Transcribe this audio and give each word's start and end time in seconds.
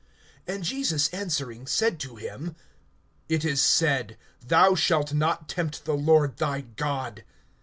(12)And 0.47 0.61
Jesus 0.63 1.09
answering 1.09 1.67
said 1.67 1.99
to 1.99 2.15
him: 2.15 2.55
It 3.29 3.45
is 3.45 3.61
said, 3.61 4.17
Thou 4.43 4.73
shalt 4.73 5.13
not 5.13 5.47
tempt 5.47 5.85
the 5.85 5.93
Lord 5.93 6.37
thy 6.37 6.61
God. 6.61 7.23